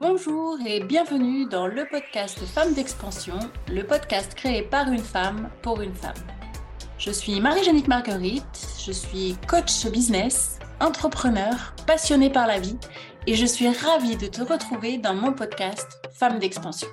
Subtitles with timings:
[0.00, 3.38] Bonjour et bienvenue dans le podcast Femmes d'expansion,
[3.68, 6.12] le podcast créé par une femme pour une femme.
[6.98, 12.76] Je suis Marie-Jeannick Marguerite, je suis coach business, entrepreneur, passionnée par la vie
[13.26, 16.88] et je suis ravie de te retrouver dans mon podcast Femmes d'expansion.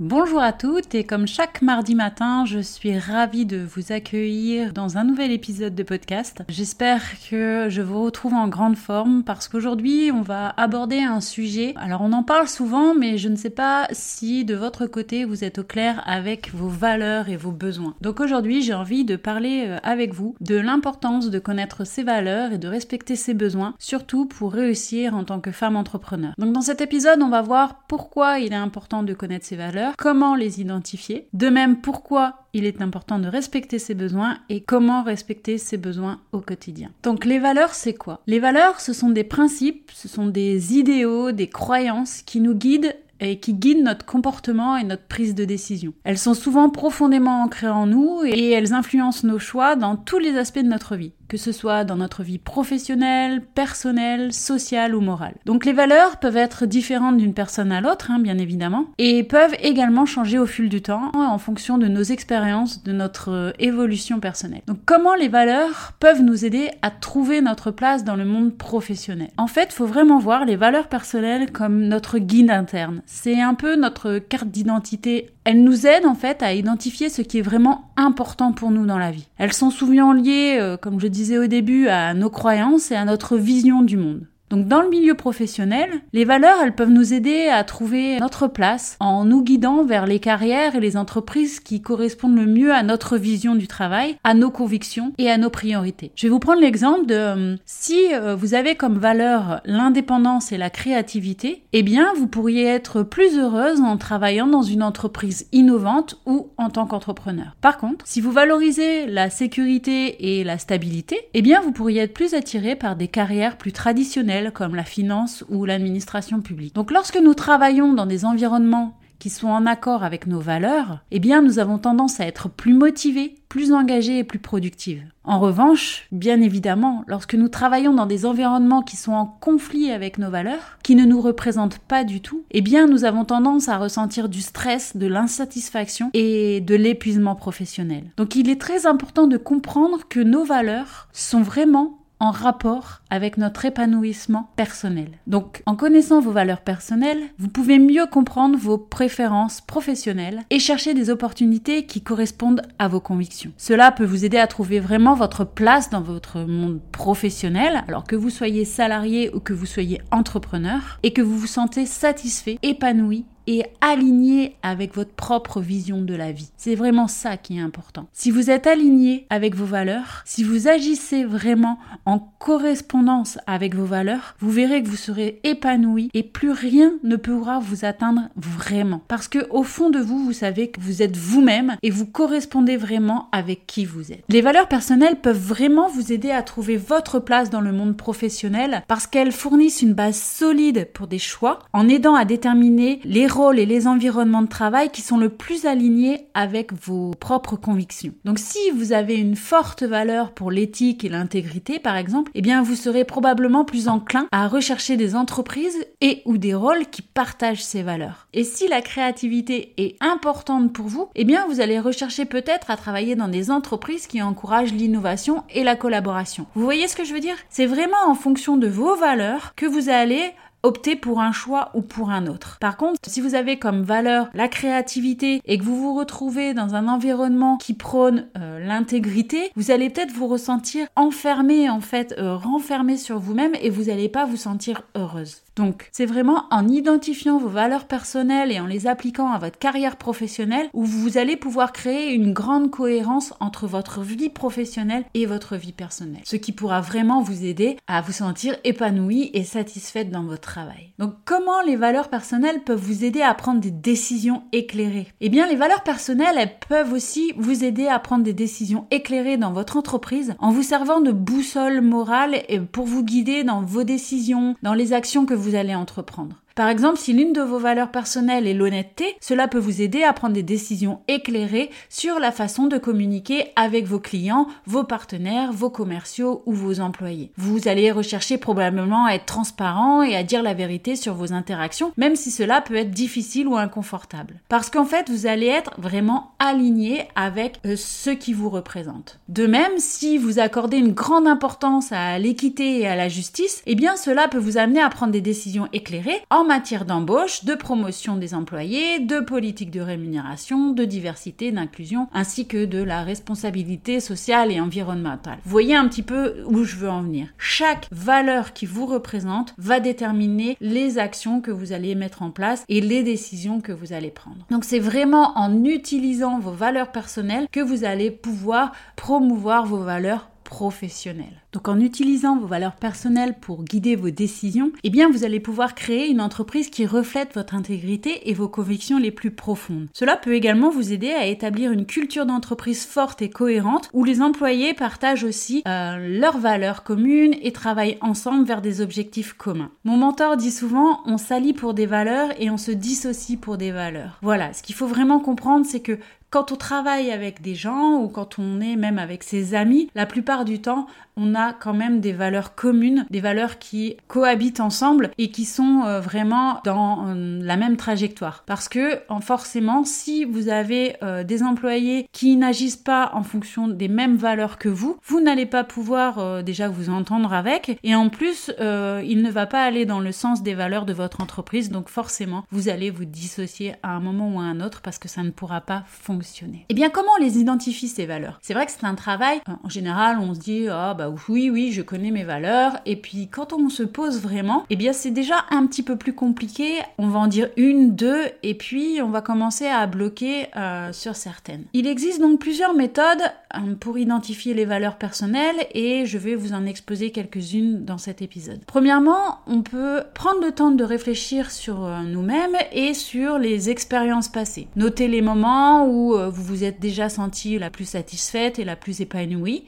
[0.00, 4.96] Bonjour à toutes et comme chaque mardi matin, je suis ravie de vous accueillir dans
[4.96, 6.42] un nouvel épisode de podcast.
[6.48, 11.74] J'espère que je vous retrouve en grande forme parce qu'aujourd'hui on va aborder un sujet.
[11.76, 15.44] Alors on en parle souvent mais je ne sais pas si de votre côté vous
[15.44, 17.94] êtes au clair avec vos valeurs et vos besoins.
[18.00, 22.52] Donc aujourd'hui j'ai envie de parler euh, avec vous de l'importance de connaître ses valeurs
[22.52, 26.32] et de respecter ses besoins, surtout pour réussir en tant que femme entrepreneur.
[26.38, 29.81] Donc dans cet épisode on va voir pourquoi il est important de connaître ses valeurs
[29.96, 35.02] comment les identifier, de même pourquoi il est important de respecter ses besoins et comment
[35.02, 36.90] respecter ses besoins au quotidien.
[37.02, 38.20] Donc les valeurs, c'est quoi?
[38.26, 42.94] Les valeurs, ce sont des principes, ce sont des idéaux, des croyances qui nous guident
[43.22, 45.94] et qui guident notre comportement et notre prise de décision.
[46.04, 50.36] Elles sont souvent profondément ancrées en nous et elles influencent nos choix dans tous les
[50.36, 55.32] aspects de notre vie que ce soit dans notre vie professionnelle, personnelle, sociale ou morale.
[55.46, 59.54] Donc les valeurs peuvent être différentes d'une personne à l'autre, hein, bien évidemment, et peuvent
[59.62, 64.60] également changer au fil du temps en fonction de nos expériences, de notre évolution personnelle.
[64.66, 69.30] Donc comment les valeurs peuvent nous aider à trouver notre place dans le monde professionnel?
[69.38, 73.00] En fait, il faut vraiment voir les valeurs personnelles comme notre guide interne.
[73.06, 77.38] C'est un peu notre carte d'identité elles nous aident en fait à identifier ce qui
[77.38, 79.26] est vraiment important pour nous dans la vie.
[79.38, 83.04] Elles sont souvent liées, euh, comme je disais au début, à nos croyances et à
[83.04, 84.26] notre vision du monde.
[84.52, 88.98] Donc dans le milieu professionnel, les valeurs, elles peuvent nous aider à trouver notre place
[89.00, 93.16] en nous guidant vers les carrières et les entreprises qui correspondent le mieux à notre
[93.16, 96.12] vision du travail, à nos convictions et à nos priorités.
[96.16, 100.58] Je vais vous prendre l'exemple de euh, si euh, vous avez comme valeur l'indépendance et
[100.58, 106.20] la créativité, eh bien vous pourriez être plus heureuse en travaillant dans une entreprise innovante
[106.26, 107.56] ou en tant qu'entrepreneur.
[107.62, 112.12] Par contre, si vous valorisez la sécurité et la stabilité, eh bien vous pourriez être
[112.12, 116.74] plus attiré par des carrières plus traditionnelles comme la finance ou l'administration publique.
[116.74, 121.20] Donc lorsque nous travaillons dans des environnements qui sont en accord avec nos valeurs, eh
[121.20, 124.98] bien nous avons tendance à être plus motivés, plus engagés et plus productifs.
[125.22, 130.18] En revanche, bien évidemment, lorsque nous travaillons dans des environnements qui sont en conflit avec
[130.18, 133.78] nos valeurs, qui ne nous représentent pas du tout, eh bien nous avons tendance à
[133.78, 138.10] ressentir du stress, de l'insatisfaction et de l'épuisement professionnel.
[138.16, 143.36] Donc il est très important de comprendre que nos valeurs sont vraiment en rapport avec
[143.36, 145.18] notre épanouissement personnel.
[145.26, 150.94] Donc, en connaissant vos valeurs personnelles, vous pouvez mieux comprendre vos préférences professionnelles et chercher
[150.94, 153.50] des opportunités qui correspondent à vos convictions.
[153.56, 158.14] Cela peut vous aider à trouver vraiment votre place dans votre monde professionnel, alors que
[158.14, 163.26] vous soyez salarié ou que vous soyez entrepreneur, et que vous vous sentez satisfait, épanoui
[163.46, 166.50] et aligné avec votre propre vision de la vie.
[166.56, 168.06] C'est vraiment ça qui est important.
[168.12, 173.84] Si vous êtes aligné avec vos valeurs, si vous agissez vraiment en correspondance avec vos
[173.84, 179.02] valeurs, vous verrez que vous serez épanoui et plus rien ne pourra vous atteindre vraiment.
[179.08, 182.76] Parce que au fond de vous, vous savez que vous êtes vous-même et vous correspondez
[182.76, 184.24] vraiment avec qui vous êtes.
[184.28, 188.82] Les valeurs personnelles peuvent vraiment vous aider à trouver votre place dans le monde professionnel
[188.88, 193.58] parce qu'elles fournissent une base solide pour des choix en aidant à déterminer les rôles
[193.58, 198.12] et les environnements de travail qui sont le plus alignés avec vos propres convictions.
[198.24, 202.62] Donc si vous avez une forte valeur pour l'éthique et l'intégrité par exemple, eh bien
[202.62, 207.64] vous serez probablement plus enclin à rechercher des entreprises et ou des rôles qui partagent
[207.64, 208.28] ces valeurs.
[208.32, 212.76] Et si la créativité est importante pour vous, eh bien vous allez rechercher peut-être à
[212.76, 216.46] travailler dans des entreprises qui encouragent l'innovation et la collaboration.
[216.54, 217.36] Vous voyez ce que je veux dire?
[217.50, 221.82] C'est vraiment en fonction de vos valeurs que vous allez opter pour un choix ou
[221.82, 222.58] pour un autre.
[222.60, 226.74] Par contre, si vous avez comme valeur la créativité et que vous vous retrouvez dans
[226.74, 232.36] un environnement qui prône euh, l'intégrité, vous allez peut-être vous ressentir enfermé en fait, euh,
[232.36, 235.42] renfermé sur vous-même et vous n'allez pas vous sentir heureuse.
[235.56, 239.96] Donc, c'est vraiment en identifiant vos valeurs personnelles et en les appliquant à votre carrière
[239.96, 245.56] professionnelle où vous allez pouvoir créer une grande cohérence entre votre vie professionnelle et votre
[245.56, 246.22] vie personnelle.
[246.24, 250.92] Ce qui pourra vraiment vous aider à vous sentir épanoui et satisfaite dans votre travail.
[250.98, 255.08] Donc, comment les valeurs personnelles peuvent vous aider à prendre des décisions éclairées?
[255.20, 259.36] Eh bien, les valeurs personnelles, elles peuvent aussi vous aider à prendre des décisions éclairées
[259.36, 264.56] dans votre entreprise en vous servant de boussole morale pour vous guider dans vos décisions,
[264.62, 266.41] dans les actions que vous allez entreprendre.
[266.54, 270.12] Par exemple, si l'une de vos valeurs personnelles est l'honnêteté, cela peut vous aider à
[270.12, 275.70] prendre des décisions éclairées sur la façon de communiquer avec vos clients, vos partenaires, vos
[275.70, 277.32] commerciaux ou vos employés.
[277.36, 281.92] Vous allez rechercher probablement à être transparent et à dire la vérité sur vos interactions,
[281.96, 284.40] même si cela peut être difficile ou inconfortable.
[284.48, 289.18] Parce qu'en fait, vous allez être vraiment aligné avec euh, ce qui vous représente.
[289.28, 293.74] De même, si vous accordez une grande importance à l'équité et à la justice, eh
[293.74, 298.34] bien cela peut vous amener à prendre des décisions éclairées matière d'embauche, de promotion des
[298.34, 304.60] employés, de politique de rémunération, de diversité, d'inclusion, ainsi que de la responsabilité sociale et
[304.60, 305.38] environnementale.
[305.44, 307.28] Vous voyez un petit peu où je veux en venir.
[307.38, 312.64] Chaque valeur qui vous représente va déterminer les actions que vous allez mettre en place
[312.68, 314.46] et les décisions que vous allez prendre.
[314.50, 320.28] Donc c'est vraiment en utilisant vos valeurs personnelles que vous allez pouvoir promouvoir vos valeurs
[320.52, 321.40] professionnelles.
[321.54, 325.74] Donc en utilisant vos valeurs personnelles pour guider vos décisions, eh bien vous allez pouvoir
[325.74, 329.88] créer une entreprise qui reflète votre intégrité et vos convictions les plus profondes.
[329.94, 334.20] Cela peut également vous aider à établir une culture d'entreprise forte et cohérente où les
[334.20, 339.70] employés partagent aussi euh, leurs valeurs communes et travaillent ensemble vers des objectifs communs.
[339.84, 343.72] Mon mentor dit souvent on s'allie pour des valeurs et on se dissocie pour des
[343.72, 344.18] valeurs.
[344.20, 345.98] Voilà, ce qu'il faut vraiment comprendre c'est que
[346.32, 350.06] quand on travaille avec des gens ou quand on est même avec ses amis, la
[350.06, 350.86] plupart du temps,
[351.16, 355.82] on a quand même des valeurs communes, des valeurs qui cohabitent ensemble et qui sont
[355.84, 358.44] euh, vraiment dans euh, la même trajectoire.
[358.46, 363.88] Parce que forcément, si vous avez euh, des employés qui n'agissent pas en fonction des
[363.88, 368.50] mêmes valeurs que vous, vous n'allez pas pouvoir déjà vous entendre avec et en plus,
[368.58, 371.70] il ne va pas aller dans le sens des valeurs de votre entreprise.
[371.70, 375.08] Donc forcément, vous allez vous dissocier à un moment ou à un autre parce que
[375.08, 376.58] ça ne pourra pas fonctionner.
[376.58, 378.38] Et eh bien, comment on les identifie ces valeurs?
[378.42, 379.40] C'est vrai que c'est un travail.
[379.62, 382.78] En général, on se dit, ah bah oui, oui, je connais mes valeurs.
[382.86, 386.12] Et puis quand on se pose vraiment, eh bien c'est déjà un petit peu plus
[386.12, 386.78] compliqué.
[386.98, 391.16] On va en dire une, deux, et puis on va commencer à bloquer euh, sur
[391.16, 391.64] certaines.
[391.72, 393.22] Il existe donc plusieurs méthodes
[393.54, 398.22] euh, pour identifier les valeurs personnelles et je vais vous en exposer quelques-unes dans cet
[398.22, 398.60] épisode.
[398.66, 404.28] Premièrement, on peut prendre le temps de réfléchir sur euh, nous-mêmes et sur les expériences
[404.28, 404.68] passées.
[404.76, 409.00] Notez les moments où vous vous êtes déjà senti la plus satisfaite et la plus
[409.00, 409.64] épanouie.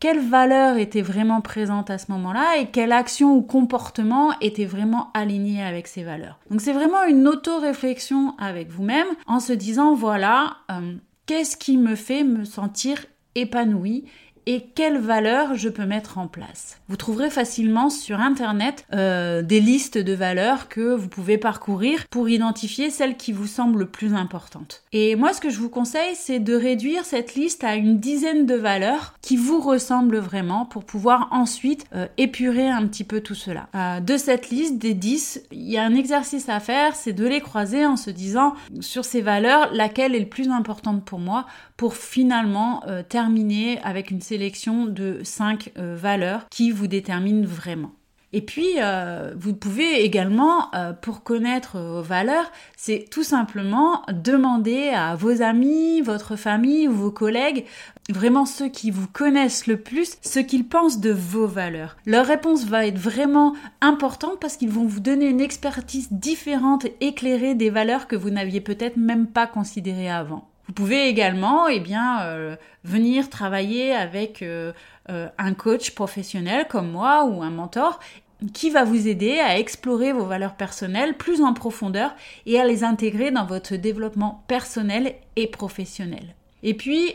[0.00, 5.10] quelles valeurs étaient vraiment présente à ce moment-là et quelle action ou comportement était vraiment
[5.14, 6.38] aligné avec ces valeurs.
[6.50, 10.94] Donc c'est vraiment une auto-réflexion avec vous-même en se disant voilà, euh,
[11.26, 14.04] qu'est-ce qui me fait me sentir épanoui
[14.46, 16.78] et quelles valeurs je peux mettre en place.
[16.88, 22.28] Vous trouverez facilement sur Internet euh, des listes de valeurs que vous pouvez parcourir pour
[22.28, 24.82] identifier celles qui vous semblent le plus importantes.
[24.92, 28.46] Et moi, ce que je vous conseille, c'est de réduire cette liste à une dizaine
[28.46, 33.34] de valeurs qui vous ressemblent vraiment pour pouvoir ensuite euh, épurer un petit peu tout
[33.34, 33.68] cela.
[33.74, 37.26] Euh, de cette liste des 10, il y a un exercice à faire, c'est de
[37.26, 41.46] les croiser en se disant sur ces valeurs, laquelle est le plus importante pour moi
[41.76, 47.92] pour finalement euh, terminer avec une sélection de 5 euh, valeurs qui vous déterminent vraiment.
[48.32, 50.70] Et puis, euh, vous pouvez également,
[51.00, 57.64] pour connaître vos valeurs, c'est tout simplement demander à vos amis, votre famille vos collègues,
[58.10, 61.96] vraiment ceux qui vous connaissent le plus, ce qu'ils pensent de vos valeurs.
[62.04, 67.54] Leur réponse va être vraiment importante parce qu'ils vont vous donner une expertise différente éclairée
[67.54, 70.46] des valeurs que vous n'aviez peut-être même pas considérées avant.
[70.66, 74.72] Vous pouvez également eh bien, euh, venir travailler avec euh,
[75.10, 78.00] euh, un coach professionnel comme moi ou un mentor
[78.52, 82.14] qui va vous aider à explorer vos valeurs personnelles plus en profondeur
[82.44, 86.34] et à les intégrer dans votre développement personnel et professionnel.
[86.62, 87.14] Et puis,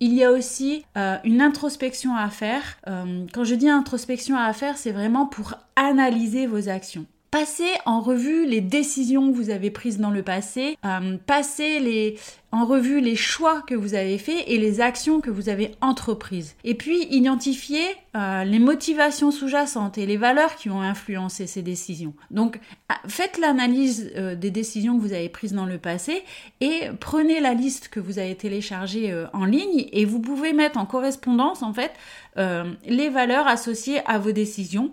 [0.00, 2.78] il y a aussi une introspection à faire.
[2.86, 7.04] quand je dis introspection à faire, c'est vraiment pour analyser vos actions.
[7.32, 12.18] Passez en revue les décisions que vous avez prises dans le passé, euh, passez
[12.50, 16.56] en revue les choix que vous avez faits et les actions que vous avez entreprises.
[16.62, 22.12] Et puis identifiez euh, les motivations sous-jacentes et les valeurs qui ont influencé ces décisions.
[22.30, 22.60] Donc
[22.90, 26.24] ah, faites l'analyse euh, des décisions que vous avez prises dans le passé
[26.60, 30.84] et prenez la liste que vous avez téléchargée en ligne et vous pouvez mettre en
[30.84, 31.92] correspondance en fait
[32.36, 34.92] les valeurs associées à vos décisions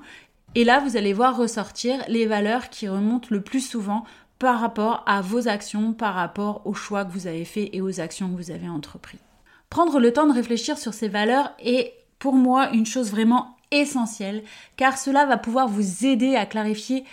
[0.55, 4.03] et là, vous allez voir ressortir les valeurs qui remontent le plus souvent
[4.39, 7.99] par rapport à vos actions, par rapport aux choix que vous avez faits et aux
[7.99, 9.19] actions que vous avez entreprises.
[9.69, 14.43] Prendre le temps de réfléchir sur ces valeurs est pour moi une chose vraiment essentielle
[14.77, 17.03] car cela va pouvoir vous aider à clarifier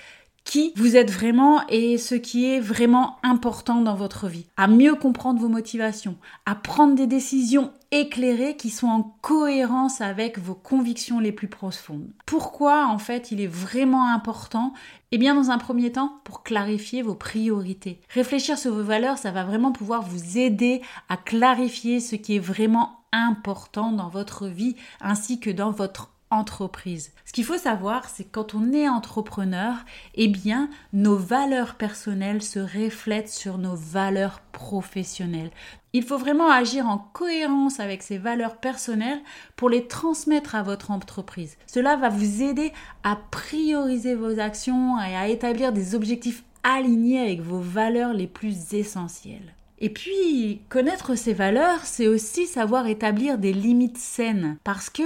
[0.46, 4.94] qui vous êtes vraiment et ce qui est vraiment important dans votre vie, à mieux
[4.94, 11.20] comprendre vos motivations, à prendre des décisions éclairées qui sont en cohérence avec vos convictions
[11.20, 12.08] les plus profondes.
[12.24, 14.72] Pourquoi en fait il est vraiment important
[15.12, 18.00] Eh bien dans un premier temps pour clarifier vos priorités.
[18.08, 22.40] Réfléchir sur vos valeurs, ça va vraiment pouvoir vous aider à clarifier ce qui est
[22.40, 27.12] vraiment important dans votre vie ainsi que dans votre entreprise.
[27.25, 29.75] Ce qu'il faut savoir, c'est que quand on est entrepreneur,
[30.14, 35.50] eh bien, nos valeurs personnelles se reflètent sur nos valeurs professionnelles.
[35.92, 39.21] Il faut vraiment agir en cohérence avec ces valeurs personnelles
[39.54, 41.56] pour les transmettre à votre entreprise.
[41.66, 47.40] Cela va vous aider à prioriser vos actions et à établir des objectifs alignés avec
[47.40, 49.54] vos valeurs les plus essentielles.
[49.78, 54.56] Et puis, connaître ces valeurs, c'est aussi savoir établir des limites saines.
[54.64, 55.02] Parce que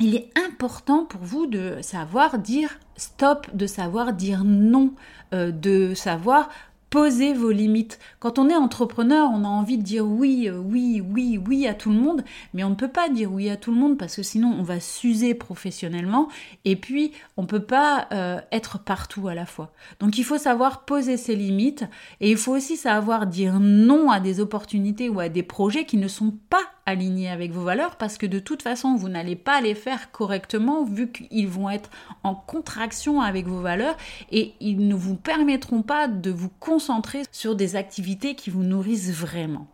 [0.00, 4.92] il est important pour vous de savoir dire stop, de savoir dire non,
[5.32, 6.48] euh, de savoir
[6.94, 7.98] Posez vos limites.
[8.20, 11.74] Quand on est entrepreneur, on a envie de dire oui, euh, oui, oui, oui à
[11.74, 12.22] tout le monde,
[12.52, 14.62] mais on ne peut pas dire oui à tout le monde parce que sinon on
[14.62, 16.28] va s'user professionnellement
[16.64, 19.72] et puis on ne peut pas euh, être partout à la fois.
[19.98, 21.84] Donc il faut savoir poser ses limites
[22.20, 25.96] et il faut aussi savoir dire non à des opportunités ou à des projets qui
[25.96, 29.60] ne sont pas alignés avec vos valeurs parce que de toute façon vous n'allez pas
[29.60, 31.90] les faire correctement vu qu'ils vont être
[32.22, 33.96] en contraction avec vos valeurs
[34.30, 36.50] et ils ne vous permettront pas de vous
[36.84, 39.66] concentrer sur des activités qui vous nourrissent vraiment.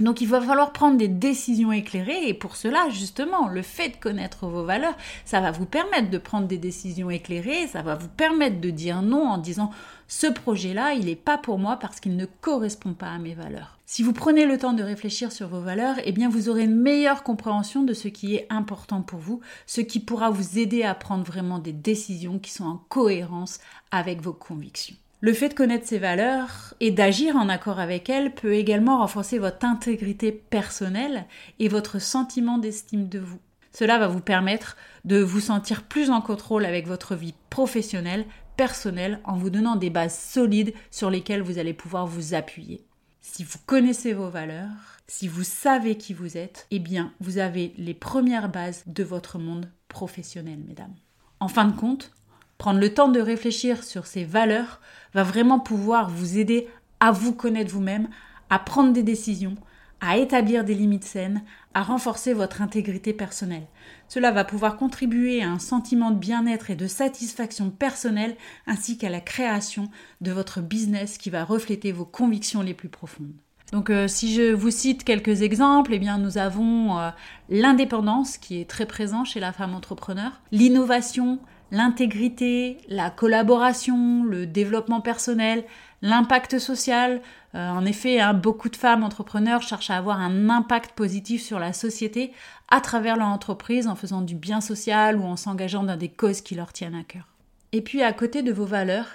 [0.00, 3.96] Donc il va falloir prendre des décisions éclairées et pour cela justement le fait de
[3.96, 8.08] connaître vos valeurs, ça va vous permettre de prendre des décisions éclairées, ça va vous
[8.08, 9.70] permettre de dire non en disant
[10.08, 13.78] ce projet-là, il n'est pas pour moi parce qu'il ne correspond pas à mes valeurs.
[13.86, 16.74] Si vous prenez le temps de réfléchir sur vos valeurs, eh bien vous aurez une
[16.74, 20.96] meilleure compréhension de ce qui est important pour vous, ce qui pourra vous aider à
[20.96, 23.60] prendre vraiment des décisions qui sont en cohérence
[23.92, 24.96] avec vos convictions.
[25.20, 29.38] Le fait de connaître ces valeurs et d'agir en accord avec elles peut également renforcer
[29.38, 31.24] votre intégrité personnelle
[31.58, 33.38] et votre sentiment d'estime de vous.
[33.72, 39.20] Cela va vous permettre de vous sentir plus en contrôle avec votre vie professionnelle, personnelle,
[39.24, 42.84] en vous donnant des bases solides sur lesquelles vous allez pouvoir vous appuyer.
[43.20, 47.74] Si vous connaissez vos valeurs, si vous savez qui vous êtes, eh bien, vous avez
[47.76, 50.94] les premières bases de votre monde professionnel, mesdames.
[51.40, 52.12] En fin de compte,
[52.58, 54.80] prendre le temps de réfléchir sur ces valeurs
[55.14, 56.68] va vraiment pouvoir vous aider
[57.00, 58.08] à vous connaître vous-même,
[58.50, 59.56] à prendre des décisions,
[60.00, 61.42] à établir des limites saines,
[61.74, 63.66] à renforcer votre intégrité personnelle.
[64.08, 68.36] Cela va pouvoir contribuer à un sentiment de bien-être et de satisfaction personnelle
[68.66, 73.32] ainsi qu'à la création de votre business qui va refléter vos convictions les plus profondes.
[73.72, 77.10] Donc euh, si je vous cite quelques exemples, eh bien nous avons euh,
[77.48, 85.00] l'indépendance qui est très présent chez la femme entrepreneur, l'innovation, l'intégrité, la collaboration, le développement
[85.00, 85.64] personnel,
[86.02, 87.20] l'impact social.
[87.54, 91.58] Euh, en effet, hein, beaucoup de femmes entrepreneurs cherchent à avoir un impact positif sur
[91.58, 92.32] la société
[92.68, 96.40] à travers leur entreprise en faisant du bien social ou en s'engageant dans des causes
[96.40, 97.28] qui leur tiennent à cœur.
[97.72, 99.08] Et puis à côté de vos valeurs,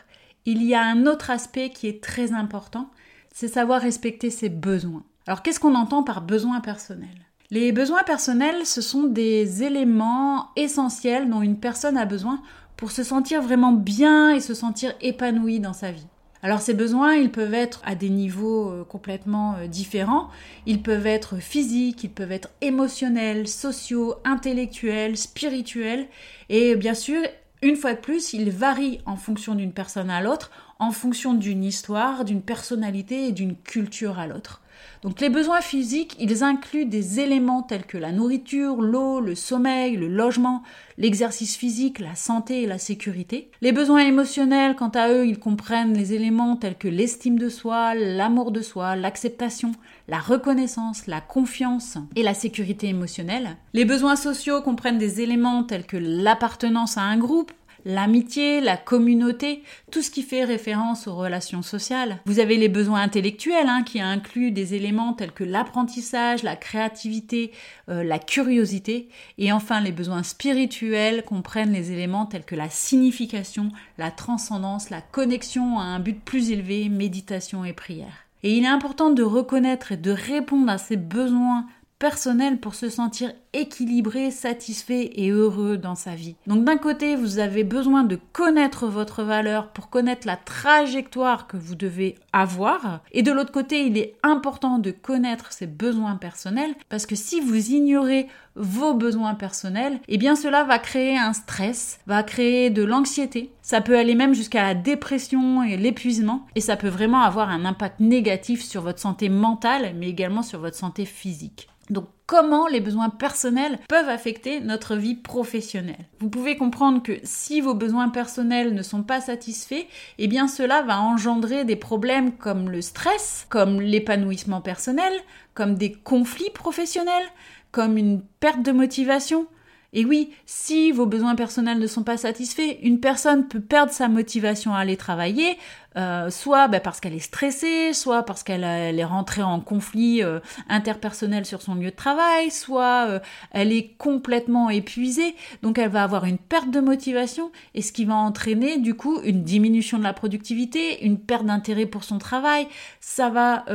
[0.46, 2.90] il y a un autre aspect qui est très important,
[3.34, 5.04] c'est savoir respecter ses besoins.
[5.28, 7.10] Alors qu'est-ce qu'on entend par besoin personnel?
[7.52, 12.42] Les besoins personnels, ce sont des éléments essentiels dont une personne a besoin
[12.78, 16.08] pour se sentir vraiment bien et se sentir épanoui dans sa vie.
[16.44, 20.30] Alors ces besoins, ils peuvent être à des niveaux euh, complètement euh, différents.
[20.66, 26.08] Ils peuvent être physiques, ils peuvent être émotionnels, sociaux, intellectuels, spirituels.
[26.50, 27.22] Et bien sûr,
[27.62, 31.64] une fois de plus, ils varient en fonction d'une personne à l'autre, en fonction d'une
[31.64, 34.61] histoire, d'une personnalité et d'une culture à l'autre.
[35.04, 39.96] Donc les besoins physiques, ils incluent des éléments tels que la nourriture, l'eau, le sommeil,
[39.96, 40.64] le logement,
[40.98, 43.50] l'exercice physique, la santé et la sécurité.
[43.62, 47.96] Les besoins émotionnels, quant à eux, ils comprennent les éléments tels que l'estime de soi,
[47.96, 49.72] l'amour de soi, l'acceptation,
[50.08, 53.58] la reconnaissance, la confiance et la sécurité émotionnelle.
[53.74, 57.52] Les besoins sociaux comprennent des éléments tels que l'appartenance à un groupe,
[57.86, 62.20] l'amitié, la communauté, tout ce qui fait référence aux relations sociales.
[62.26, 67.52] Vous avez les besoins intellectuels hein, qui incluent des éléments tels que l'apprentissage, la créativité,
[67.90, 69.10] euh, la curiosité.
[69.38, 75.02] Et enfin, les besoins spirituels comprennent les éléments tels que la signification, la transcendance, la
[75.02, 78.26] connexion à un but plus élevé, méditation et prière.
[78.44, 81.68] Et il est important de reconnaître et de répondre à ces besoins
[82.02, 86.36] personnel pour se sentir équilibré, satisfait et heureux dans sa vie.
[86.48, 91.58] Donc d'un côté, vous avez besoin de connaître votre valeur pour connaître la trajectoire que
[91.58, 93.02] vous devez avoir.
[93.12, 97.40] Et de l'autre côté, il est important de connaître ses besoins personnels parce que si
[97.40, 102.84] vous ignorez vos besoins personnels, eh bien cela va créer un stress, va créer de
[102.84, 103.52] l'anxiété.
[103.62, 107.66] Ça peut aller même jusqu'à la dépression et l'épuisement et ça peut vraiment avoir un
[107.66, 111.68] impact négatif sur votre santé mentale mais également sur votre santé physique.
[111.90, 116.06] Donc comment les besoins personnels peuvent affecter notre vie professionnelle?
[116.20, 119.86] Vous pouvez comprendre que si vos besoins personnels ne sont pas satisfaits,
[120.18, 125.12] eh bien cela va engendrer des problèmes comme le stress, comme l'épanouissement personnel,
[125.54, 127.28] comme des conflits professionnels,
[127.72, 129.48] comme une perte de motivation,
[129.94, 134.08] et oui, si vos besoins personnels ne sont pas satisfaits, une personne peut perdre sa
[134.08, 135.58] motivation à aller travailler,
[135.98, 140.40] euh, soit bah, parce qu'elle est stressée, soit parce qu'elle est rentrée en conflit euh,
[140.70, 143.20] interpersonnel sur son lieu de travail, soit euh,
[143.52, 148.06] elle est complètement épuisée, donc elle va avoir une perte de motivation et ce qui
[148.06, 152.68] va entraîner du coup une diminution de la productivité, une perte d'intérêt pour son travail,
[153.02, 153.66] ça va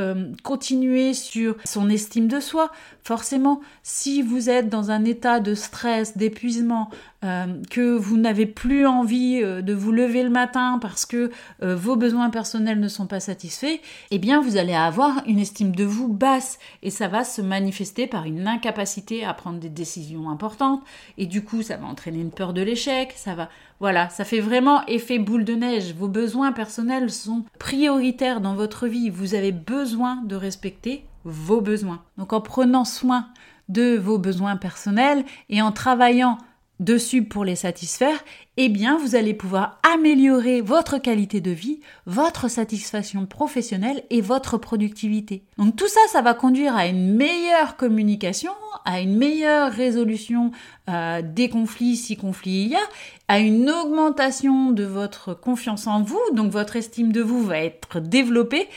[0.43, 2.71] continuer sur son estime de soi.
[3.03, 6.89] Forcément, si vous êtes dans un état de stress, d'épuisement,
[7.21, 11.31] que vous n'avez plus envie de vous lever le matin parce que
[11.61, 13.81] vos besoins besoins personnels ne sont pas satisfaits,
[14.11, 18.07] eh bien vous allez avoir une estime de vous basse et ça va se manifester
[18.07, 20.81] par une incapacité à prendre des décisions importantes
[21.17, 23.49] et du coup ça va entraîner une peur de l'échec, ça va
[23.81, 25.93] voilà, ça fait vraiment effet boule de neige.
[25.93, 29.11] Vos besoins personnels sont prioritaires dans votre vie.
[29.11, 32.01] Vous avez besoin de respecter vos besoins.
[32.17, 33.27] Donc en prenant soin
[33.69, 36.39] de vos besoins personnels et en travaillant
[36.79, 38.23] dessus pour les satisfaire,
[38.57, 44.57] eh bien vous allez pouvoir améliorer votre qualité de vie, votre satisfaction professionnelle et votre
[44.57, 45.43] productivité.
[45.57, 48.51] Donc tout ça, ça va conduire à une meilleure communication,
[48.85, 50.51] à une meilleure résolution
[50.89, 52.79] euh, des conflits si conflit il y a,
[53.27, 57.99] à une augmentation de votre confiance en vous, donc votre estime de vous va être
[57.99, 58.67] développée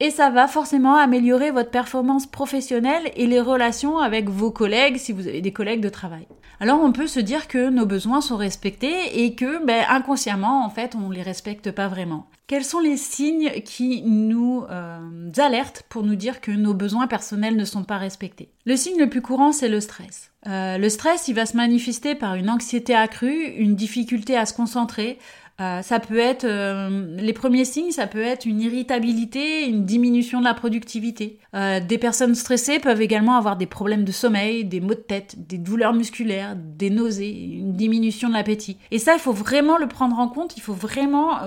[0.00, 5.12] et ça va forcément améliorer votre performance professionnelle et les relations avec vos collègues si
[5.12, 6.26] vous avez des collègues de travail.
[6.58, 10.70] Alors on peut se dire que nos besoins sont respectés et que ben, inconsciemment en
[10.70, 12.26] fait on les respecte pas vraiment.
[12.46, 17.56] Quels sont les signes qui nous euh, alertent pour nous dire que nos besoins personnels
[17.56, 18.50] ne sont pas respectés?
[18.66, 20.32] Le signe le plus courant c'est le stress.
[20.46, 24.52] Euh, le stress il va se manifester par une anxiété accrue, une difficulté à se
[24.52, 25.18] concentrer,
[25.60, 30.40] euh, ça peut être, euh, les premiers signes, ça peut être une irritabilité, une diminution
[30.40, 31.38] de la productivité.
[31.54, 35.34] Euh, des personnes stressées peuvent également avoir des problèmes de sommeil, des maux de tête,
[35.46, 38.78] des douleurs musculaires, des nausées, une diminution de l'appétit.
[38.90, 41.40] Et ça, il faut vraiment le prendre en compte, il faut vraiment,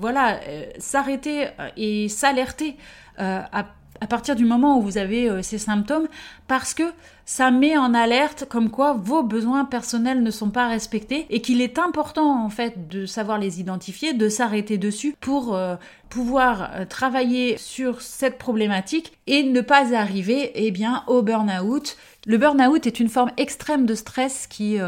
[0.00, 0.40] voilà,
[0.78, 2.76] s'arrêter et s'alerter
[3.18, 6.08] à partir du moment où vous avez ces symptômes
[6.48, 6.84] parce que
[7.30, 11.60] ça met en alerte comme quoi vos besoins personnels ne sont pas respectés et qu'il
[11.60, 15.76] est important en fait de savoir les identifier, de s'arrêter dessus pour euh,
[16.08, 21.96] pouvoir euh, travailler sur cette problématique et ne pas arriver eh bien au burn-out.
[22.26, 24.78] Le burn-out est une forme extrême de stress qui,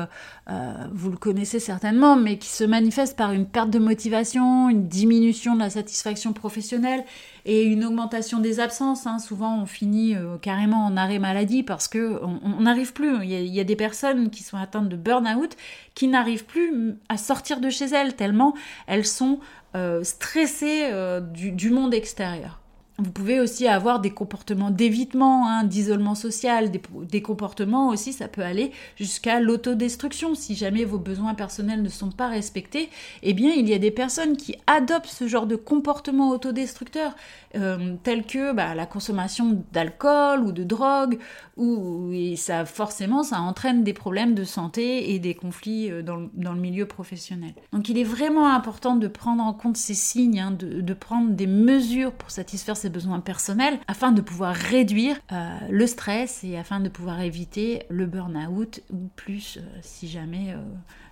[0.92, 5.54] vous le connaissez certainement, mais qui se manifeste par une perte de motivation, une diminution
[5.54, 7.04] de la satisfaction professionnelle
[7.44, 9.06] et une augmentation des absences.
[9.06, 9.18] Hein.
[9.18, 12.20] Souvent, on finit euh, carrément en arrêt maladie parce que
[12.60, 13.24] n'arrive plus.
[13.24, 15.56] Il y, a, des personnes qui sont atteintes de burn-out
[15.94, 18.54] qui n'arrivent plus à sortir de chez elles tellement
[18.86, 19.40] elles sont
[19.74, 22.61] euh, stressées euh, du monde extérieur.
[22.98, 28.42] Vous pouvez aussi avoir des comportements d'évitement, hein, d'isolement social, des, comportements aussi, ça peut
[28.42, 30.34] aller jusqu'à l'autodestruction.
[30.34, 32.90] Si jamais vos besoins personnels ne sont pas respectés,
[33.22, 37.16] eh bien il y a des personnes qui adoptent ce genre de comportement autodestructeur,
[37.54, 41.18] euh, tel que bah, la consommation d'alcool ou de drogue,
[41.56, 46.60] ou ça forcément ça entraîne des problèmes de santé et des conflits euh, dans, le
[46.60, 47.54] milieu professionnel.
[47.72, 51.30] Donc il est vraiment important de prendre en compte ces signes, hein, de, de prendre
[51.30, 56.56] des mesures pour satisfaire ses besoins personnels afin de pouvoir réduire euh, le stress et
[56.56, 60.60] afin de pouvoir éviter le burn-out ou plus euh, si jamais euh,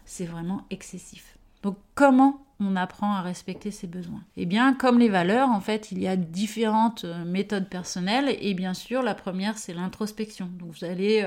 [0.04, 1.36] c'est vraiment excessif.
[1.62, 4.22] Donc comment on apprend à respecter ses besoins?
[4.36, 8.74] Eh bien, comme les valeurs, en fait, il y a différentes méthodes personnelles et bien
[8.74, 10.50] sûr, la première, c'est l'introspection.
[10.58, 11.26] Donc vous allez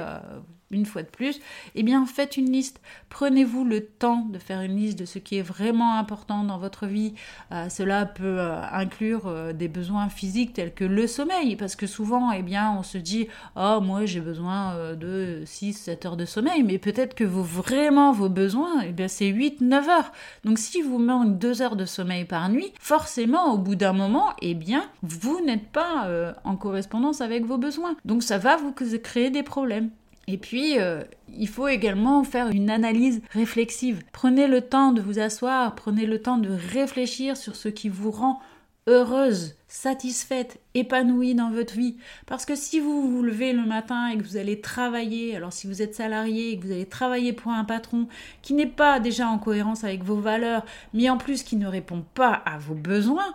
[0.73, 1.39] une fois de plus,
[1.75, 2.81] eh bien faites une liste.
[3.09, 6.87] Prenez-vous le temps de faire une liste de ce qui est vraiment important dans votre
[6.87, 7.13] vie.
[7.51, 11.87] Euh, cela peut euh, inclure euh, des besoins physiques tels que le sommeil, parce que
[11.87, 16.63] souvent, eh bien, on se dit, oh moi j'ai besoin de 6-7 heures de sommeil,
[16.63, 20.11] mais peut-être que vous, vraiment vos besoins, eh bien c'est 8-9 heures.
[20.43, 24.33] Donc si vous manquez 2 heures de sommeil par nuit, forcément au bout d'un moment,
[24.41, 26.07] eh bien, vous n'êtes pas
[26.43, 27.95] en correspondance avec vos besoins.
[28.05, 29.89] Donc ça va vous créer des problèmes.
[30.27, 31.03] Et puis, euh,
[31.37, 34.01] il faut également faire une analyse réflexive.
[34.13, 38.11] Prenez le temps de vous asseoir, prenez le temps de réfléchir sur ce qui vous
[38.11, 38.39] rend
[38.87, 41.97] heureuse, satisfaite, épanouie dans votre vie.
[42.25, 45.67] Parce que si vous vous levez le matin et que vous allez travailler, alors si
[45.67, 48.07] vous êtes salarié et que vous allez travailler pour un patron
[48.41, 52.03] qui n'est pas déjà en cohérence avec vos valeurs, mais en plus qui ne répond
[52.13, 53.33] pas à vos besoins,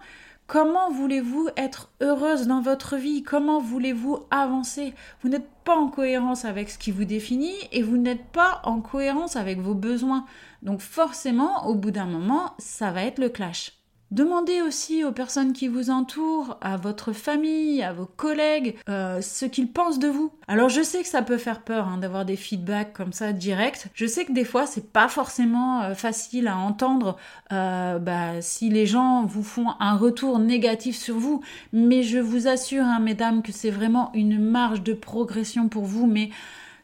[0.49, 3.23] Comment voulez-vous être heureuse dans votre vie?
[3.23, 4.95] Comment voulez-vous avancer?
[5.21, 8.81] Vous n'êtes pas en cohérence avec ce qui vous définit et vous n'êtes pas en
[8.81, 10.25] cohérence avec vos besoins.
[10.63, 13.78] Donc forcément, au bout d'un moment, ça va être le clash.
[14.11, 19.45] Demandez aussi aux personnes qui vous entourent, à votre famille, à vos collègues, euh, ce
[19.45, 20.33] qu'ils pensent de vous.
[20.49, 23.89] Alors je sais que ça peut faire peur hein, d'avoir des feedbacks comme ça directs.
[23.93, 27.19] Je sais que des fois c'est pas forcément euh, facile à entendre
[27.53, 31.43] euh, bah, si les gens vous font un retour négatif sur vous.
[31.75, 36.07] Mais je vous assure, hein, mesdames, que c'est vraiment une marge de progression pour vous.
[36.07, 36.31] Mais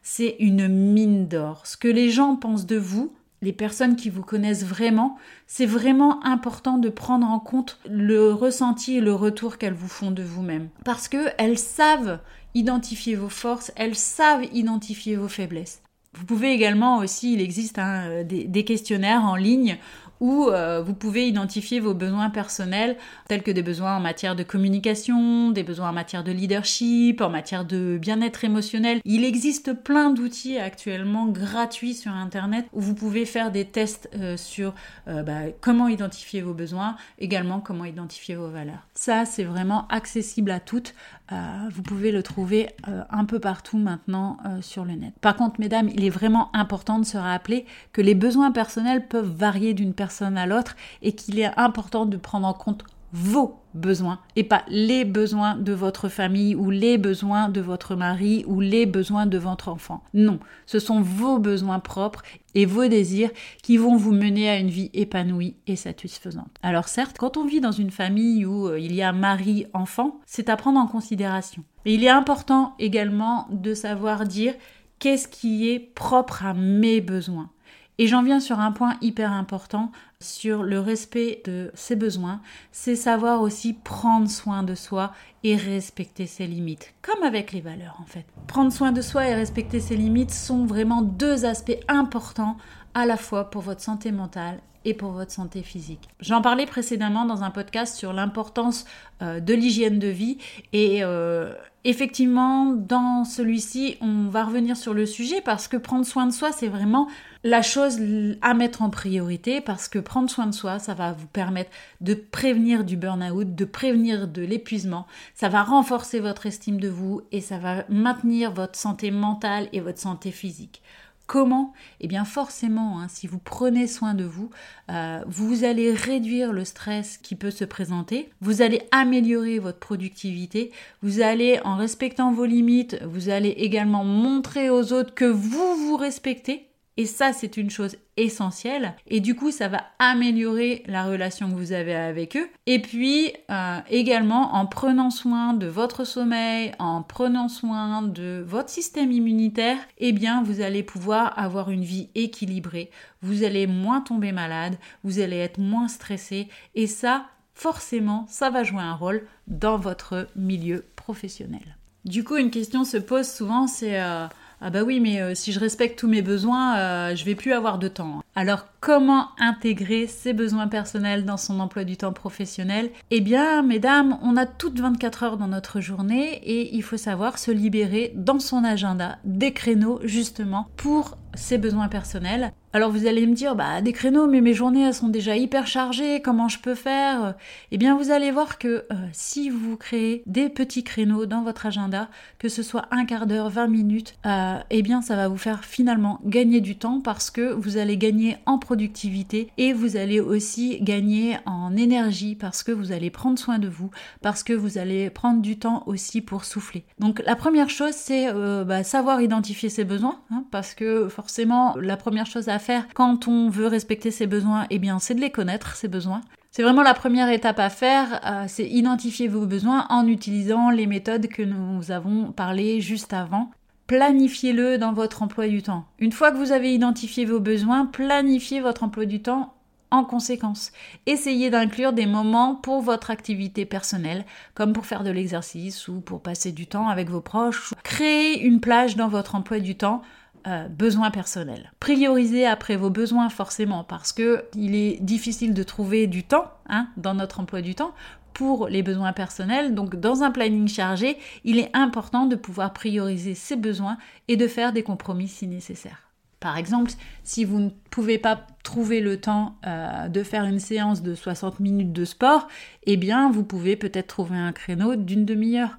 [0.02, 1.66] c'est une mine d'or.
[1.66, 6.24] Ce que les gens pensent de vous, les personnes qui vous connaissent vraiment, c'est vraiment
[6.24, 10.70] important de prendre en compte le ressenti et le retour qu'elles vous font de vous-même.
[10.84, 12.20] Parce qu'elles savent
[12.54, 15.82] identifier vos forces, elles savent identifier vos faiblesses.
[16.16, 19.78] Vous pouvez également aussi, il existe hein, des, des, questionnaires en ligne
[20.20, 22.96] où euh, vous pouvez identifier vos besoins personnels,
[23.28, 27.30] tels que des besoins en matière de communication, des besoins en matière de leadership, en
[27.30, 29.00] matière de bien-être émotionnel.
[29.04, 34.36] Il existe plein d'outils actuellement gratuits sur Internet où vous pouvez faire des tests euh,
[34.36, 34.74] sur
[35.08, 38.86] euh, bah, comment identifier vos besoins, également comment identifier vos valeurs.
[38.94, 40.94] Ça, c'est vraiment accessible à toutes.
[41.30, 42.68] vous pouvez le trouver
[43.10, 45.14] un peu partout maintenant sur le net.
[45.20, 49.32] Par contre, mesdames, il est vraiment important de se rappeler que les besoins personnels peuvent
[49.36, 50.03] varier d'une personne
[50.36, 55.04] à l'autre et qu'il est important de prendre en compte vos besoins et pas les
[55.04, 59.68] besoins de votre famille ou les besoins de votre mari ou les besoins de votre
[59.68, 60.02] enfant.
[60.14, 62.22] Non, ce sont vos besoins propres
[62.56, 63.30] et vos désirs
[63.62, 66.56] qui vont vous mener à une vie épanouie et satisfaisante.
[66.62, 70.48] Alors certes, quand on vit dans une famille où euh, il y a mari-enfant, c'est
[70.48, 71.62] à prendre en considération.
[71.84, 74.54] Mais il est important également de savoir dire
[74.98, 77.50] qu'est-ce qui est propre à mes besoins.
[77.98, 82.40] Et j'en viens sur un point hyper important sur le respect de ses besoins,
[82.72, 85.12] c'est savoir aussi prendre soin de soi
[85.44, 88.24] et respecter ses limites, comme avec les valeurs en fait.
[88.48, 92.56] Prendre soin de soi et respecter ses limites sont vraiment deux aspects importants
[92.94, 96.08] à la fois pour votre santé mentale et pour votre santé physique.
[96.20, 98.84] J'en parlais précédemment dans un podcast sur l'importance
[99.22, 100.38] euh, de l'hygiène de vie
[100.72, 101.54] et euh,
[101.84, 106.52] effectivement dans celui-ci on va revenir sur le sujet parce que prendre soin de soi
[106.52, 107.08] c'est vraiment
[107.44, 107.98] la chose
[108.40, 112.14] à mettre en priorité parce que prendre soin de soi ça va vous permettre de
[112.14, 117.42] prévenir du burn-out, de prévenir de l'épuisement, ça va renforcer votre estime de vous et
[117.42, 120.82] ça va maintenir votre santé mentale et votre santé physique.
[121.26, 121.72] Comment?
[122.00, 124.50] Eh bien forcément, hein, si vous prenez soin de vous,
[124.90, 130.70] euh, vous allez réduire le stress qui peut se présenter, vous allez améliorer votre productivité,
[131.02, 135.96] vous allez, en respectant vos limites, vous allez également montrer aux autres que vous vous
[135.96, 138.94] respectez et ça, c'est une chose essentielle.
[139.08, 142.48] Et du coup, ça va améliorer la relation que vous avez avec eux.
[142.66, 148.68] Et puis, euh, également, en prenant soin de votre sommeil, en prenant soin de votre
[148.68, 152.90] système immunitaire, eh bien, vous allez pouvoir avoir une vie équilibrée.
[153.22, 156.48] Vous allez moins tomber malade, vous allez être moins stressé.
[156.76, 161.76] Et ça, forcément, ça va jouer un rôle dans votre milieu professionnel.
[162.04, 164.00] Du coup, une question se pose souvent, c'est...
[164.00, 164.28] Euh,
[164.66, 167.52] ah bah oui, mais euh, si je respecte tous mes besoins, euh, je vais plus
[167.52, 168.23] avoir de temps.
[168.36, 172.90] Alors comment intégrer ses besoins personnels dans son emploi du temps professionnel?
[173.12, 177.38] Eh bien, mesdames, on a toutes 24 heures dans notre journée et il faut savoir
[177.38, 182.52] se libérer dans son agenda des créneaux justement pour ses besoins personnels.
[182.72, 186.20] Alors vous allez me dire, bah des créneaux, mais mes journées sont déjà hyper chargées,
[186.20, 187.34] comment je peux faire?
[187.70, 191.66] Eh bien vous allez voir que euh, si vous créez des petits créneaux dans votre
[191.66, 195.36] agenda, que ce soit un quart d'heure, 20 minutes, euh, eh bien ça va vous
[195.36, 200.20] faire finalement gagner du temps parce que vous allez gagner en productivité et vous allez
[200.20, 203.90] aussi gagner en énergie parce que vous allez prendre soin de vous,
[204.22, 206.84] parce que vous allez prendre du temps aussi pour souffler.
[206.98, 211.74] Donc la première chose c'est euh, bah, savoir identifier ses besoins, hein, parce que forcément
[211.76, 215.20] la première chose à faire quand on veut respecter ses besoins, eh bien, c'est de
[215.20, 216.20] les connaître, ses besoins.
[216.50, 220.86] C'est vraiment la première étape à faire, euh, c'est identifier vos besoins en utilisant les
[220.86, 223.50] méthodes que nous avons parlé juste avant.
[223.86, 225.84] Planifiez-le dans votre emploi du temps.
[225.98, 229.54] Une fois que vous avez identifié vos besoins, planifiez votre emploi du temps
[229.90, 230.72] en conséquence.
[231.06, 236.20] Essayez d'inclure des moments pour votre activité personnelle, comme pour faire de l'exercice ou pour
[236.20, 237.74] passer du temps avec vos proches.
[237.84, 240.02] Créez une plage dans votre emploi du temps
[240.46, 241.72] euh, besoins personnels.
[241.80, 246.88] Priorisez après vos besoins forcément parce que il est difficile de trouver du temps hein,
[246.96, 247.94] dans notre emploi du temps
[248.34, 249.74] pour les besoins personnels.
[249.74, 253.96] Donc dans un planning chargé, il est important de pouvoir prioriser ses besoins
[254.28, 256.04] et de faire des compromis si nécessaire.
[256.40, 256.92] Par exemple,
[257.22, 261.58] si vous ne pouvez pas trouver le temps euh, de faire une séance de 60
[261.60, 262.48] minutes de sport,
[262.82, 265.78] eh bien, vous pouvez peut-être trouver un créneau d'une demi-heure.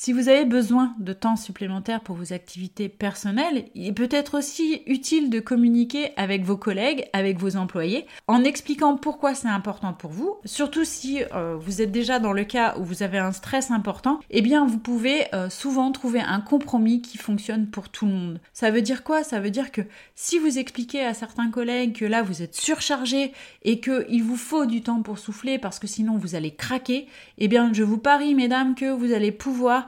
[0.00, 5.28] Si vous avez besoin de temps supplémentaire pour vos activités personnelles, il peut-être aussi utile
[5.28, 10.36] de communiquer avec vos collègues, avec vos employés, en expliquant pourquoi c'est important pour vous.
[10.44, 14.20] Surtout si euh, vous êtes déjà dans le cas où vous avez un stress important,
[14.30, 18.40] eh bien vous pouvez euh, souvent trouver un compromis qui fonctionne pour tout le monde.
[18.52, 19.24] Ça veut dire quoi?
[19.24, 19.82] Ça veut dire que
[20.14, 23.32] si vous expliquez à certains collègues que là vous êtes surchargé
[23.64, 27.08] et qu'il vous faut du temps pour souffler parce que sinon vous allez craquer,
[27.38, 29.87] eh bien je vous parie mesdames que vous allez pouvoir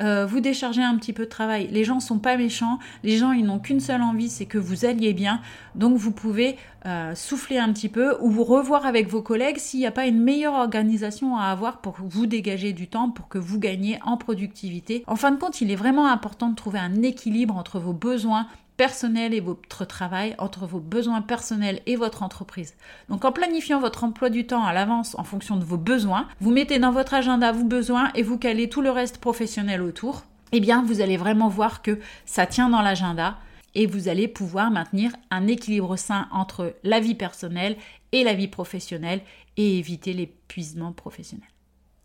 [0.00, 1.68] euh, vous déchargez un petit peu de travail.
[1.70, 4.84] Les gens sont pas méchants, les gens ils n'ont qu'une seule envie, c'est que vous
[4.84, 5.40] alliez bien.
[5.74, 6.56] Donc vous pouvez
[6.86, 10.06] euh, souffler un petit peu ou vous revoir avec vos collègues s'il n'y a pas
[10.06, 14.16] une meilleure organisation à avoir pour vous dégager du temps, pour que vous gagniez en
[14.16, 15.04] productivité.
[15.06, 18.46] En fin de compte, il est vraiment important de trouver un équilibre entre vos besoins
[18.78, 22.74] personnel et votre travail, entre vos besoins personnels et votre entreprise.
[23.08, 26.52] Donc en planifiant votre emploi du temps à l'avance en fonction de vos besoins, vous
[26.52, 30.60] mettez dans votre agenda vos besoins et vous calez tout le reste professionnel autour, eh
[30.60, 33.38] bien vous allez vraiment voir que ça tient dans l'agenda
[33.74, 37.76] et vous allez pouvoir maintenir un équilibre sain entre la vie personnelle
[38.12, 39.20] et la vie professionnelle
[39.56, 41.48] et éviter l'épuisement professionnel.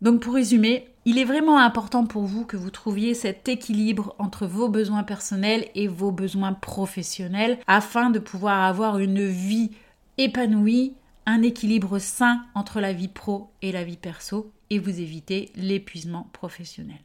[0.00, 4.46] Donc pour résumer, il est vraiment important pour vous que vous trouviez cet équilibre entre
[4.46, 9.70] vos besoins personnels et vos besoins professionnels afin de pouvoir avoir une vie
[10.18, 10.94] épanouie,
[11.26, 16.28] un équilibre sain entre la vie pro et la vie perso et vous éviter l'épuisement
[16.32, 17.00] professionnel.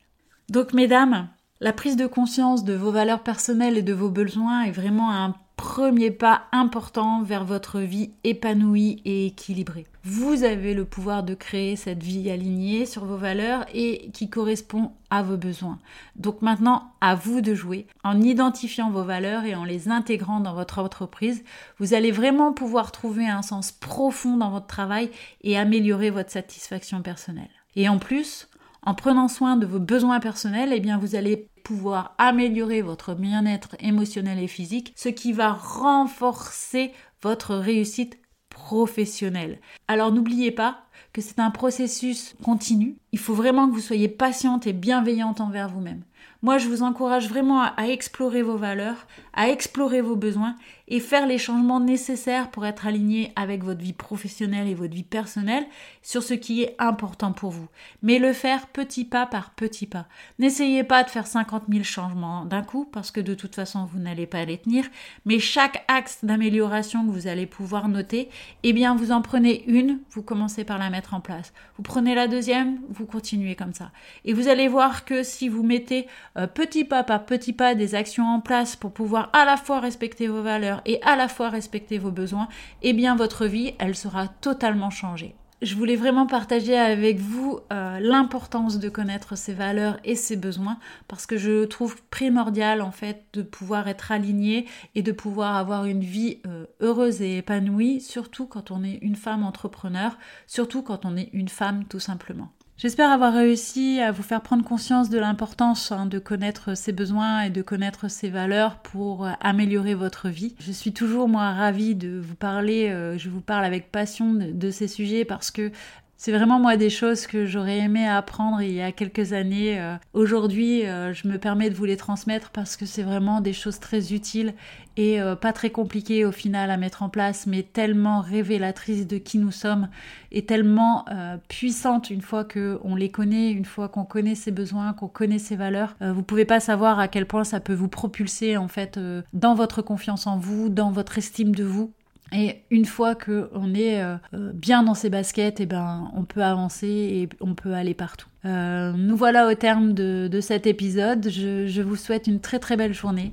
[0.49, 1.27] Donc mesdames,
[1.59, 5.35] la prise de conscience de vos valeurs personnelles et de vos besoins est vraiment un
[5.57, 9.85] premier pas important vers votre vie épanouie et équilibrée.
[10.05, 14.93] Vous avez le pouvoir de créer cette vie alignée sur vos valeurs et qui correspond
[15.09, 15.77] à vos besoins.
[16.15, 17.87] Donc maintenant, à vous de jouer.
[18.05, 21.43] En identifiant vos valeurs et en les intégrant dans votre entreprise,
[21.77, 27.01] vous allez vraiment pouvoir trouver un sens profond dans votre travail et améliorer votre satisfaction
[27.01, 27.49] personnelle.
[27.75, 28.48] Et en plus,
[28.83, 33.75] en prenant soin de vos besoins personnels, eh bien vous allez pouvoir améliorer votre bien-être
[33.79, 39.59] émotionnel et physique, ce qui va renforcer votre réussite professionnelle.
[39.87, 42.97] Alors n'oubliez pas que c'est un processus continu.
[43.11, 46.03] Il faut vraiment que vous soyez patiente et bienveillante envers vous-même.
[46.41, 50.55] Moi, je vous encourage vraiment à, explorer vos valeurs, à explorer vos besoins
[50.89, 55.03] et faire les changements nécessaires pour être aligné avec votre vie professionnelle et votre vie
[55.03, 55.65] personnelle
[56.01, 57.67] sur ce qui est important pour vous.
[58.01, 60.07] Mais le faire petit pas par petit pas.
[60.39, 63.99] N'essayez pas de faire 50 000 changements d'un coup parce que de toute façon, vous
[63.99, 64.85] n'allez pas les tenir.
[65.25, 68.29] Mais chaque axe d'amélioration que vous allez pouvoir noter,
[68.63, 71.53] eh bien, vous en prenez une, vous commencez par la mettre en place.
[71.77, 73.91] Vous prenez la deuxième, vous continuez comme ça.
[74.25, 77.95] Et vous allez voir que si vous mettez euh, petit pas par petit pas des
[77.95, 81.49] actions en place pour pouvoir à la fois respecter vos valeurs et à la fois
[81.49, 82.47] respecter vos besoins,
[82.81, 85.35] eh bien votre vie, elle sera totalement changée.
[85.61, 90.79] Je voulais vraiment partager avec vous euh, l'importance de connaître ses valeurs et ses besoins
[91.09, 95.83] parce que je trouve primordial en fait de pouvoir être aligné et de pouvoir avoir
[95.83, 101.03] une vie euh, heureuse et épanouie, surtout quand on est une femme entrepreneur, surtout quand
[101.05, 102.53] on est une femme tout simplement.
[102.81, 107.41] J'espère avoir réussi à vous faire prendre conscience de l'importance hein, de connaître ses besoins
[107.41, 110.55] et de connaître ses valeurs pour euh, améliorer votre vie.
[110.61, 114.71] Je suis toujours moi ravie de vous parler, euh, je vous parle avec passion de
[114.71, 115.73] ces sujets parce que
[116.19, 119.79] c'est vraiment moi des choses que j'aurais aimé apprendre il y a quelques années.
[119.79, 123.53] Euh, aujourd'hui, euh, je me permets de vous les transmettre parce que c'est vraiment des
[123.53, 124.53] choses très utiles
[124.97, 129.17] et euh, pas très compliquées au final à mettre en place, mais tellement révélatrices de
[129.17, 129.87] qui nous sommes
[130.33, 131.05] et tellement
[131.47, 135.55] puissantes une fois qu'on les connaît, une fois qu'on connaît ses besoins, qu'on connaît ses
[135.55, 135.95] valeurs.
[136.01, 138.99] vous pouvez pas savoir à quel point ça peut vous propulser en fait
[139.31, 141.93] dans votre confiance en vous, dans votre estime de vous
[142.31, 146.23] et une fois qu'on est euh, euh, bien dans ses baskets, et eh ben, on
[146.23, 148.27] peut avancer et on peut aller partout.
[148.45, 151.29] Euh, nous voilà au terme de, cet épisode.
[151.29, 153.31] Je, vous souhaite une très très belle journée.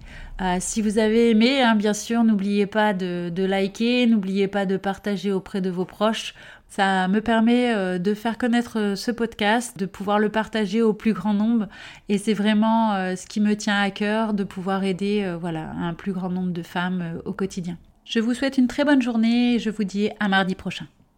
[0.60, 4.76] si vous avez aimé, hein, bien sûr, n'oubliez pas de, de liker, n'oubliez pas de
[4.76, 6.34] partager auprès de vos proches.
[6.68, 11.32] Ça me permet de faire connaître ce podcast, de pouvoir le partager au plus grand
[11.32, 11.68] nombre.
[12.08, 16.12] Et c'est vraiment ce qui me tient à cœur, de pouvoir aider voilà, un plus
[16.12, 17.78] grand nombre de femmes au quotidien.
[18.08, 20.86] Je vous souhaite une très bonne journée et je vous dis à mardi prochain.